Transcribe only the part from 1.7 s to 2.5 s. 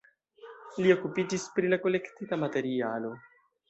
la kolektita